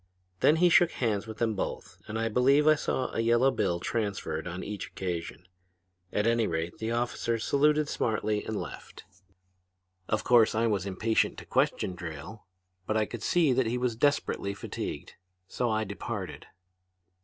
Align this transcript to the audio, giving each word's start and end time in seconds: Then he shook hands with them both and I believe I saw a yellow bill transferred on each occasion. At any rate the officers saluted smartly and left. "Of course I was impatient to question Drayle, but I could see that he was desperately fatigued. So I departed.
Then 0.39 0.55
he 0.55 0.67
shook 0.69 0.93
hands 0.93 1.27
with 1.27 1.37
them 1.37 1.53
both 1.53 1.99
and 2.07 2.17
I 2.17 2.27
believe 2.27 2.65
I 2.65 2.73
saw 2.73 3.13
a 3.13 3.19
yellow 3.19 3.51
bill 3.51 3.79
transferred 3.79 4.47
on 4.47 4.63
each 4.63 4.87
occasion. 4.87 5.47
At 6.11 6.25
any 6.25 6.47
rate 6.47 6.79
the 6.79 6.89
officers 6.91 7.43
saluted 7.45 7.87
smartly 7.87 8.43
and 8.43 8.59
left. 8.59 9.03
"Of 10.09 10.23
course 10.23 10.55
I 10.55 10.65
was 10.65 10.87
impatient 10.87 11.37
to 11.37 11.45
question 11.45 11.93
Drayle, 11.95 12.47
but 12.87 12.97
I 12.97 13.05
could 13.05 13.21
see 13.21 13.53
that 13.53 13.67
he 13.67 13.77
was 13.77 13.95
desperately 13.95 14.55
fatigued. 14.55 15.13
So 15.47 15.69
I 15.69 15.83
departed. 15.83 16.47